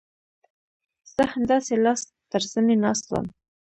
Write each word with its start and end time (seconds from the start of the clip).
زه 1.13 1.23
همداسې 1.33 1.73
لاس 1.83 2.01
تر 2.31 2.41
زنې 2.51 2.75
ناست 2.83 3.05
وم. 3.09 3.27